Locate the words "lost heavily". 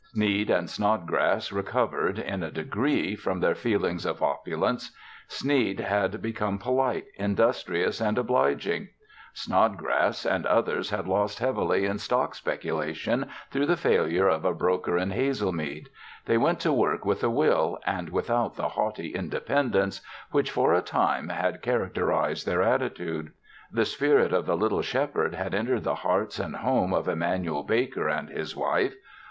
11.07-11.85